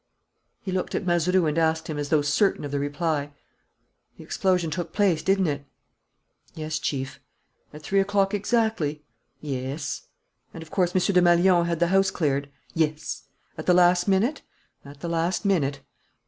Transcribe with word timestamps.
He 0.63 0.71
looked 0.71 0.95
at 0.95 1.05
Mazeroux 1.05 1.45
and 1.45 1.59
asked 1.59 1.87
him, 1.87 1.99
as 1.99 2.09
though 2.09 2.23
certain 2.23 2.65
of 2.65 2.71
the 2.71 2.79
reply: 2.79 3.31
"The 4.17 4.23
explosion 4.23 4.71
took 4.71 4.93
place, 4.93 5.21
didn't 5.21 5.45
it?" 5.45 5.63
"Yes, 6.55 6.79
Chief." 6.79 7.19
"At 7.71 7.83
three 7.83 7.99
o'clock 7.99 8.33
exactly?" 8.33 9.03
"Yes." 9.41 10.07
"And 10.55 10.63
of 10.63 10.71
course 10.71 10.95
M. 10.95 11.01
Desmalions 11.01 11.67
had 11.67 11.79
the 11.79 11.89
house 11.93 12.09
cleared?" 12.09 12.49
"Yes." 12.73 13.27
"At 13.59 13.67
the 13.67 13.75
last 13.75 14.07
minute?" 14.07 14.41
"At 14.83 15.01
the 15.01 15.07
last 15.07 15.45
minute." 15.45 15.81